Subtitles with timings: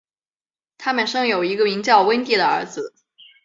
[0.79, 2.95] 他们生有一个名叫温蒂的儿子。